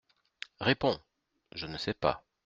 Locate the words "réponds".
0.59-0.99